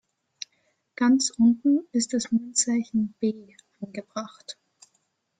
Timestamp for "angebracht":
3.79-4.57